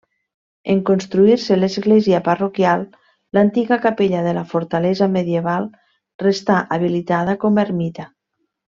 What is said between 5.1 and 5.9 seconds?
medieval